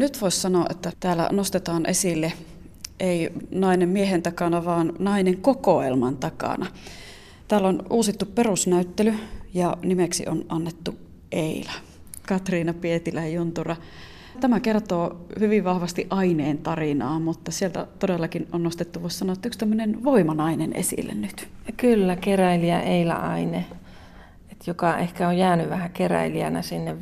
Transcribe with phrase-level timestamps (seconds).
[0.00, 2.32] Nyt voisi sanoa, että täällä nostetaan esille
[3.00, 6.66] ei nainen miehen takana, vaan nainen kokoelman takana.
[7.48, 9.14] Täällä on uusittu perusnäyttely
[9.54, 10.98] ja nimeksi on annettu
[11.32, 11.72] Eila.
[12.28, 13.76] Katriina Pietilä Juntura.
[14.40, 19.58] Tämä kertoo hyvin vahvasti aineen tarinaa, mutta sieltä todellakin on nostettu, voisi sanoa, että yksi
[19.58, 21.48] tämmöinen voimanainen esille nyt.
[21.76, 23.64] Kyllä, keräilijä Eila Aine,
[24.66, 26.96] joka ehkä on jäänyt vähän keräilijänä sinne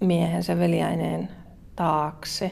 [0.00, 1.35] miehensä veliaineen
[1.76, 2.50] taakse.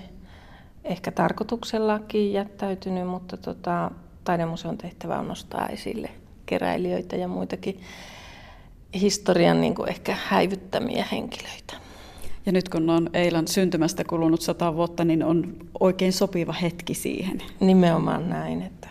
[0.85, 3.91] Ehkä tarkoituksellakin jättäytynyt, mutta tota,
[4.25, 6.11] taidemuseon tehtävä on nostaa esille
[6.47, 7.81] keräilijöitä ja muitakin
[9.01, 11.75] historian niin kuin ehkä häivyttämiä henkilöitä.
[12.47, 17.43] Ja nyt kun on Eilan syntymästä kulunut sata vuotta, niin on oikein sopiva hetki siihen.
[17.61, 18.89] Nimenomaan näin, että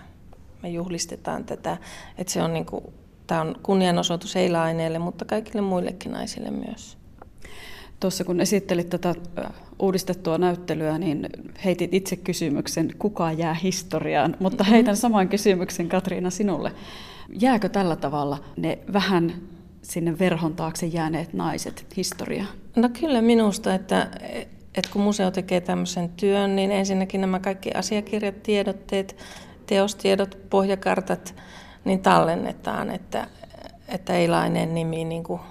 [0.63, 1.77] me juhlistetaan tätä,
[2.18, 2.84] että se on, niin kuin,
[3.27, 6.98] tämä on kunnianosoitus Eila-aineelle, mutta kaikille muillekin naisille myös.
[8.00, 9.16] Tuossa kun esittelit tätä
[9.80, 11.28] uudistettua näyttelyä, niin
[11.66, 14.74] heitit itse kysymyksen, kuka jää historiaan, mutta mm-hmm.
[14.74, 16.72] heitän saman kysymyksen Katriina sinulle.
[17.40, 19.34] Jääkö tällä tavalla ne vähän
[19.82, 22.48] sinne verhon taakse jääneet naiset historiaan?
[22.76, 24.10] No kyllä minusta, että,
[24.76, 29.16] että kun museo tekee tämmöisen työn, niin ensinnäkin nämä kaikki asiakirjat, tiedotteet,
[29.66, 31.35] teostiedot, pohjakartat,
[31.85, 33.28] niin tallennetaan, että,
[33.88, 35.41] että Eilainen nimi niin kuin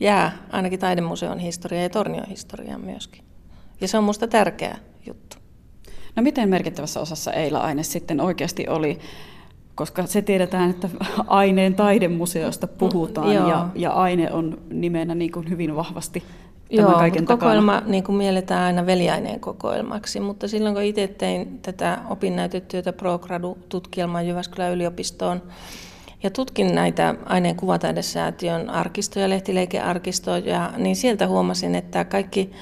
[0.00, 3.24] jää ainakin taidemuseon historiaan ja Tornion historiaan myöskin.
[3.80, 5.36] Ja se on minusta tärkeä juttu.
[6.16, 8.98] No miten merkittävässä osassa Eila-aine sitten oikeasti oli
[9.74, 10.88] koska se tiedetään, että
[11.26, 16.22] aineen taidemuseosta puhutaan ja, ja aine on nimenä niin kuin hyvin vahvasti
[16.70, 17.90] Joo, kaiken kokoelma takana.
[17.90, 24.72] niin kuin mielletään aina veliaineen kokoelmaksi, mutta silloin kun itse tein tätä opinnäytetyötä ProGradu-tutkielmaa Jyväskylän
[24.72, 25.42] yliopistoon
[26.24, 32.52] ja tutkin näitä aineen kuvataidesäätiön arkistoja, lehtileikearkistoja, niin sieltä huomasin, että kaikki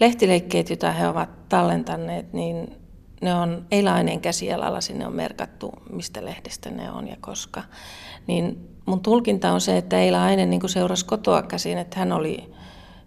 [0.00, 2.76] lehtileikkeet, joita he ovat tallentaneet, niin
[3.20, 7.62] ne on eilainen käsialalla, sinne on merkattu, mistä lehdestä ne on ja koska.
[8.26, 12.54] Niin mun tulkinta on se, että Eilainen niin seurasi kotoa käsin, että hän oli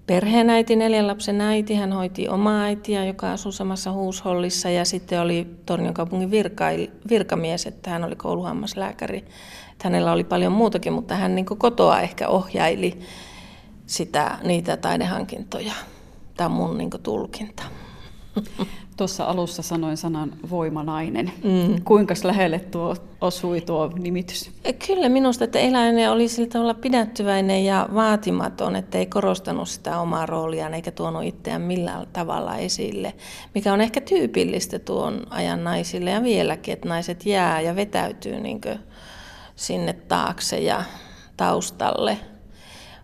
[0.07, 1.75] perheenäiti, neljän lapsen äiti.
[1.75, 6.65] Hän hoiti omaa äitiä, joka asui samassa huushollissa ja sitten oli Tornion kaupungin virka,
[7.09, 9.17] virkamies, että hän oli kouluhammaslääkäri.
[9.71, 12.99] Että hänellä oli paljon muutakin, mutta hän niin kotoa ehkä ohjaili
[13.85, 15.73] sitä, niitä taidehankintoja.
[16.37, 17.63] Tämä on mun niin tulkinta.
[18.97, 21.31] Tuossa alussa sanoin sanan voimanainen.
[21.43, 21.83] Mm.
[21.83, 24.51] Kuinka lähelle tuo osui tuo nimitys?
[24.63, 29.99] E, kyllä minusta, että eläinen oli sillä tavalla pidättyväinen ja vaatimaton, että ei korostanut sitä
[29.99, 33.13] omaa rooliaan eikä tuonut itseään millään tavalla esille,
[33.55, 38.61] mikä on ehkä tyypillistä tuon ajan naisille ja vieläkin, että naiset jää ja vetäytyy niin
[39.55, 40.83] sinne taakse ja
[41.37, 42.17] taustalle.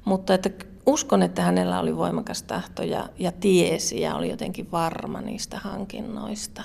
[0.05, 0.49] Mutta että
[0.85, 6.63] uskon, että hänellä oli voimakas tahto ja, ja tiesi ja oli jotenkin varma niistä hankinnoista.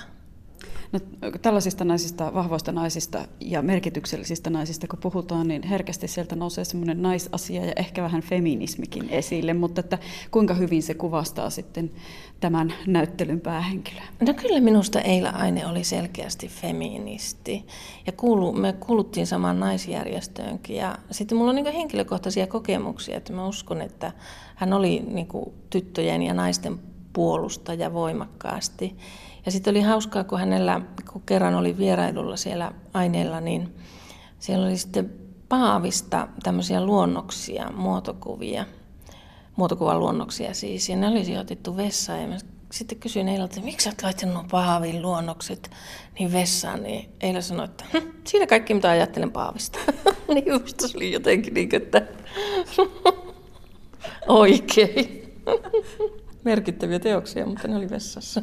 [0.91, 0.99] No,
[1.41, 7.65] tällaisista naisista, vahvoista naisista ja merkityksellisistä naisista, kun puhutaan, niin herkästi sieltä nousee semmoinen naisasia
[7.65, 9.97] ja ehkä vähän feminismikin esille, mutta että
[10.31, 11.91] kuinka hyvin se kuvastaa sitten
[12.39, 14.03] tämän näyttelyn päähenkilöä?
[14.27, 17.65] No kyllä minusta Eila Aine oli selkeästi feministi
[18.07, 23.47] ja kuulu, me kuuluttiin samaan naisjärjestöönkin ja sitten mulla on niin henkilökohtaisia kokemuksia, että mä
[23.47, 24.11] uskon, että
[24.55, 25.27] hän oli niin
[25.69, 28.95] tyttöjen ja naisten puolustaja voimakkaasti.
[29.45, 30.81] Ja sitten oli hauskaa, kun hänellä,
[31.11, 33.75] kun kerran oli vierailulla siellä aineella, niin
[34.39, 35.13] siellä oli sitten
[35.49, 38.65] Paavista tämmöisiä luonnoksia, muotokuvia,
[39.55, 42.21] muotokuvan luonnoksia siis, ja ne oli sijoitettu vessaan.
[42.21, 42.37] Ja mä
[42.71, 45.71] sitten kysyin Eilalta, että miksi olet laittanut Paavin luonnokset
[46.19, 49.79] niin vessaan, niin Eila sanoi, että hm, siinä kaikki mitä ajattelen Paavista.
[50.33, 52.01] niin musta se oli jotenkin niin että
[54.27, 55.33] oikein.
[56.43, 58.41] Merkittäviä teoksia, mutta ne oli vessassa.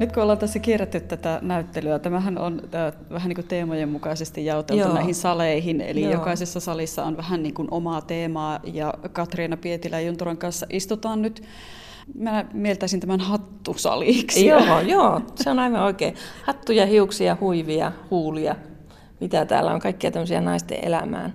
[0.00, 4.44] Nyt kun ollaan tässä kierrätty tätä näyttelyä, tämähän on tämä, vähän niin kuin teemojen mukaisesti
[4.44, 4.94] jaoteltu Joo.
[4.94, 6.12] näihin saleihin, eli Joo.
[6.12, 11.22] jokaisessa salissa on vähän niin kuin omaa teemaa, ja Katriina Pietilä ja Junturan kanssa istutaan
[11.22, 11.42] nyt
[12.14, 14.46] Mä mieltäisin tämän hattusaliksi.
[14.46, 16.14] Joo, joo, se on aivan oikein.
[16.44, 18.56] Hattuja, hiuksia, huivia, huulia,
[19.20, 21.34] mitä täällä on, kaikkia tämmöisiä naisten elämään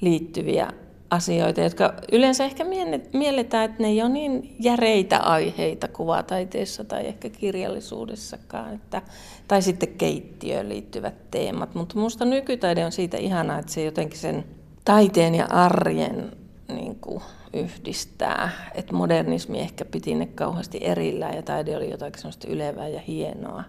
[0.00, 0.72] liittyviä
[1.10, 2.64] asioita, jotka yleensä ehkä
[3.12, 9.02] mielletään, että ne ei ole niin järeitä aiheita kuvataiteessa tai ehkä kirjallisuudessakaan, että,
[9.48, 11.74] tai sitten keittiöön liittyvät teemat.
[11.74, 14.44] Mutta minusta nykytaide on siitä ihanaa, että se jotenkin sen
[14.84, 16.32] taiteen ja arjen
[16.68, 17.22] niin kuin,
[17.52, 18.50] yhdistää.
[18.74, 23.64] Että modernismi ehkä piti ne kauheasti erillään ja taide oli jotakin sellaista ylevää ja hienoa.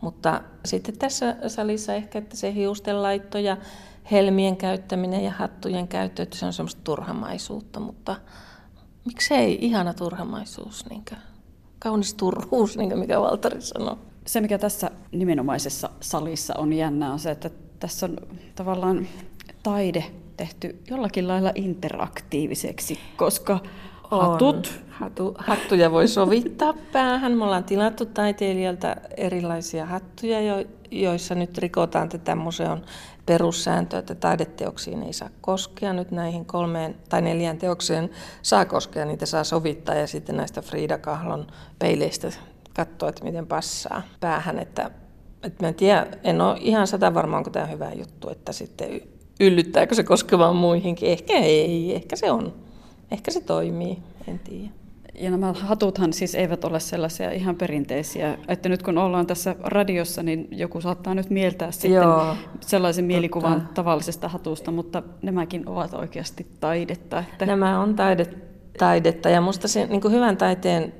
[0.00, 3.56] Mutta sitten tässä salissa ehkä, että se hiustenlaitto ja
[4.10, 8.16] helmien käyttäminen ja hattujen käyttö, että se on semmoista turhamaisuutta, mutta
[9.04, 11.18] miksei ihana turhamaisuus, niin kuin,
[11.78, 13.96] kaunis turhuus, niin kuin mikä Valtari sanoi.
[14.26, 18.16] Se, mikä tässä nimenomaisessa salissa on jännä, on se, että tässä on
[18.54, 19.06] tavallaan
[19.62, 20.04] taide
[20.36, 23.60] tehty jollakin lailla interaktiiviseksi, koska
[24.02, 24.80] hatut...
[24.90, 27.32] Hatu, hattuja voi sovittaa päähän.
[27.32, 32.84] Me ollaan tilattu taiteilijalta erilaisia hattuja, jo, joissa nyt rikotaan tätä museon
[33.30, 35.92] perussääntöä, että taideteoksiin ei saa koskea.
[35.92, 38.10] Nyt näihin kolmeen tai neljään teokseen
[38.42, 41.46] saa koskea, niitä saa sovittaa ja sitten näistä Frida Kahlon
[41.78, 42.32] peileistä
[42.74, 44.58] katsoa, että miten passaa päähän.
[44.58, 44.90] Että,
[45.42, 49.00] että mä en tiedä, en ole ihan sata varma, onko tämä hyvä juttu, että sitten
[49.40, 51.10] yllyttääkö se koskemaan muihinkin.
[51.10, 52.54] Ehkä ei, ehkä se on.
[53.10, 53.98] Ehkä se toimii,
[54.28, 54.79] en tiedä.
[55.20, 60.22] Ja nämä hatuthan siis eivät ole sellaisia ihan perinteisiä, että nyt kun ollaan tässä radiossa,
[60.22, 63.74] niin joku saattaa nyt mieltää sitten Joo, sellaisen mielikuvan totta.
[63.74, 67.24] tavallisesta hatusta, mutta nämäkin ovat oikeasti taidetta.
[67.32, 67.46] Että...
[67.46, 68.26] Nämä on taide,
[68.78, 70.92] taidetta ja minusta se niin kuin hyvän taiteen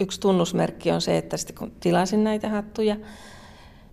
[0.00, 2.96] yksi tunnusmerkki on se, että sitten kun tilasin näitä hattuja,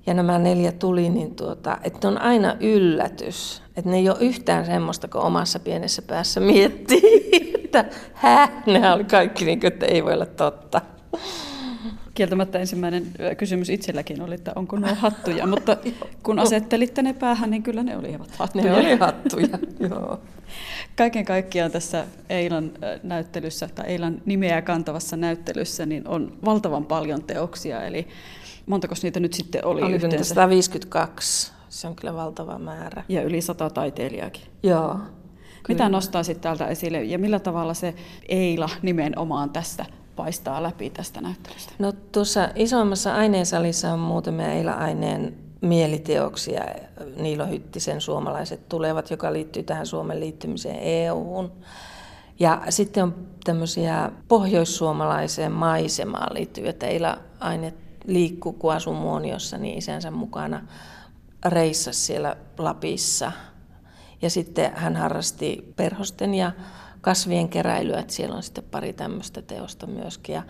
[0.06, 3.63] ja nämä neljä tuli, niin tuota, että on aina yllätys.
[3.78, 7.31] Että ne ei ole yhtään semmoista, kun omassa pienessä päässä miettii,
[7.79, 10.81] että hä, ne oli kaikki niin kuin, että ei voi olla totta.
[12.13, 13.07] Kieltämättä ensimmäinen
[13.38, 15.77] kysymys itselläkin oli, että onko nuo hattuja, mutta
[16.23, 18.63] kun asettelitte ne päähän, niin kyllä ne olivat hattuja.
[18.63, 19.59] Ne oli hattuja,
[19.89, 20.19] joo.
[20.95, 22.71] Kaiken kaikkiaan tässä Eilan
[23.03, 28.07] näyttelyssä tai Eilan nimeä kantavassa näyttelyssä niin on valtavan paljon teoksia, eli
[28.65, 30.33] Montako niitä nyt sitten oli, oli yhteensä?
[30.33, 31.51] 152.
[31.69, 33.03] Se on kyllä valtava määrä.
[33.09, 34.44] Ja yli sata taiteilijaakin.
[34.63, 34.97] Joo.
[35.68, 37.96] Mitä nostaisit täältä esille ja millä tavalla se
[38.30, 39.86] Eila nimenomaan tästä
[40.16, 41.74] paistaa läpi tästä näyttelystä?
[41.80, 46.62] No tuossa isommassa aineensalissa on muutamia Eila-aineen mieliteoksia.
[47.18, 51.52] Niilo Hyttisen suomalaiset tulevat, joka liittyy tähän Suomen liittymiseen EU-hun.
[52.40, 57.75] Ja sitten on tämmöisiä pohjoissuomalaiseen maisemaan liittyviä Eila-aineet
[58.06, 60.62] liikkuu, kun asui Muoniossa, niin isänsä mukana
[61.46, 63.31] reissasi siellä Lapissa.
[64.21, 66.51] Ja sitten hän harrasti perhosten ja
[67.01, 70.35] kasvien keräilyä, että siellä on sitten pari tämmöistä teosta myöskin.
[70.35, 70.44] Ja,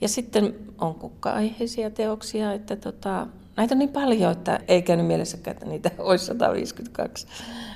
[0.00, 3.26] ja sitten on kukka-aiheisia teoksia, että tota,
[3.56, 7.26] näitä on niin paljon, että ei käynyt mielessäkään, että niitä olisi 152.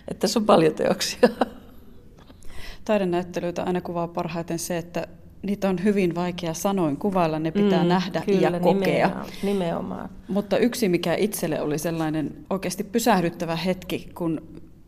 [0.09, 1.29] Että tässä on paljon teoksia.
[2.85, 5.07] Taidenäyttelyitä aina kuvaa parhaiten se, että
[5.43, 9.25] niitä on hyvin vaikea sanoin kuvailla, ne pitää mm, nähdä kyllä, ja kokea.
[9.43, 10.11] Nimenomaan.
[10.29, 14.41] Mutta yksi, mikä itselle oli sellainen oikeasti pysähdyttävä hetki, kun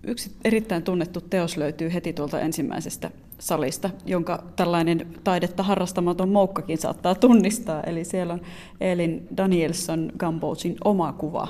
[0.06, 7.14] yksi erittäin tunnettu teos löytyy heti tuolta ensimmäisestä salista, jonka tällainen taidetta harrastamaton moukkakin saattaa
[7.14, 7.82] tunnistaa.
[7.82, 8.40] Eli siellä on
[8.80, 11.48] Elin Danielson Gambousin oma kuva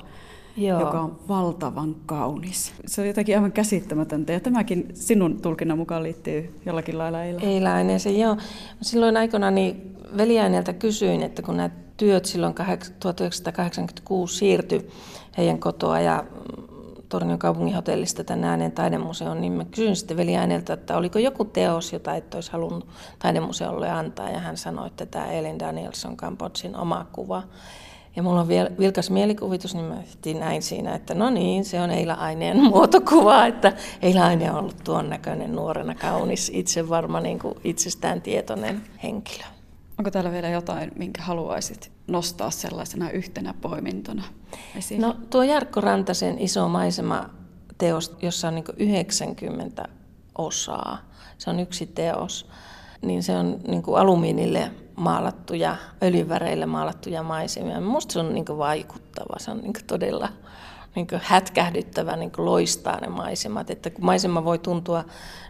[0.56, 0.80] Joo.
[0.80, 2.72] joka on valtavan kaunis.
[2.86, 7.44] Se on jotakin aivan käsittämätöntä ja tämäkin sinun tulkinnan mukaan liittyy jollakin lailla eilaan.
[7.44, 8.36] Eilainen se, joo.
[8.82, 12.54] Silloin aikana niin veliäineltä kysyin, että kun nämä työt silloin
[13.00, 14.88] 1986 siirtyi
[15.38, 16.24] heidän kotoa ja
[17.14, 21.92] Tornion kaupungin hotellista tänne ääneen taidemuseoon, niin mä kysyin sitten veliäineltä, että oliko joku teos,
[21.92, 22.86] jota et olisi halunnut
[23.18, 27.42] taidemuseolle antaa, ja hän sanoi, että tämä Ellen Danielson Kambodsin oma kuva.
[28.16, 29.96] Ja mulla on vielä vilkas mielikuvitus, niin mä
[30.38, 33.72] näin siinä, että no niin, se on Eila-aineen muotokuva, että
[34.02, 39.44] Eila-aine on ollut tuon näköinen nuorena kaunis, itse varma niin kuin itsestään tietoinen henkilö.
[39.98, 44.24] Onko täällä vielä jotain, minkä haluaisit nostaa sellaisena yhtenä poimintona
[44.76, 45.00] esiin?
[45.00, 47.30] No tuo Jarkko Rantasen iso maisema
[47.78, 49.88] teos, jossa on niin 90
[50.38, 50.98] osaa.
[51.38, 52.48] Se on yksi teos.
[53.02, 57.80] Niin se on niin alumiinille maalattuja, öljyväreillä maalattuja maisemia.
[57.80, 60.28] Minusta se on niin vaikuttava, se on niin todella
[60.94, 63.70] niin hätkähdyttävä, niin loistaa ne maisemat.
[63.70, 65.04] Että kun maisema voi tuntua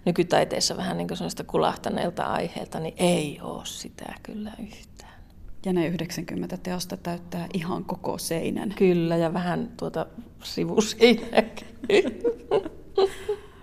[0.04, 5.14] nykytaiteessa vähän niin sellaista kulahtaneelta aiheelta, niin ei ole sitä kyllä yhtään.
[5.66, 8.74] Ja ne 90 teosta täyttää ihan koko seinän.
[8.78, 10.06] Kyllä, ja vähän tuota
[10.42, 11.66] sivuseinääkin.